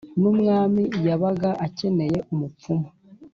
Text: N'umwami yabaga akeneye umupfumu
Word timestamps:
N'umwami 0.19 0.83
yabaga 1.05 1.49
akeneye 1.65 2.17
umupfumu 2.33 2.87